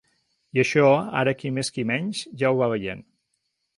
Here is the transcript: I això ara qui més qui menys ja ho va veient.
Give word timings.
I 0.57 0.61
això 0.61 0.85
ara 1.21 1.33
qui 1.41 1.51
més 1.59 1.71
qui 1.75 1.85
menys 1.93 2.23
ja 2.43 2.51
ho 2.53 2.59
va 2.65 2.71
veient. 2.73 3.09